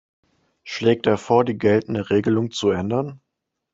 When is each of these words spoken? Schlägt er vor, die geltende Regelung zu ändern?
Schlägt 0.63 1.05
er 1.05 1.19
vor, 1.19 1.45
die 1.45 1.59
geltende 1.59 2.09
Regelung 2.09 2.49
zu 2.49 2.71
ändern? 2.71 3.21